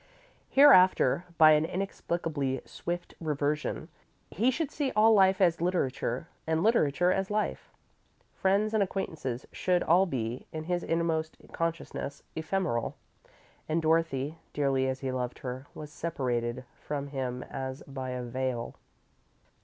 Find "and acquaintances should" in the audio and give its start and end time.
8.73-9.83